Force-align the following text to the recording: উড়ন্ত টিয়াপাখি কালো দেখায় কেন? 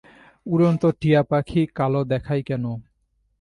উড়ন্ত 0.45 0.83
টিয়াপাখি 0.99 1.61
কালো 1.77 2.01
দেখায় 2.11 2.43
কেন? 2.43 2.63